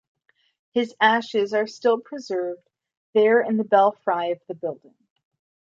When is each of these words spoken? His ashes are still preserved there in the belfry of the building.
His 0.71 0.95
ashes 0.99 1.53
are 1.53 1.67
still 1.67 1.99
preserved 1.99 2.67
there 3.13 3.39
in 3.39 3.57
the 3.57 3.63
belfry 3.63 4.31
of 4.31 4.41
the 4.47 4.55
building. 4.55 4.95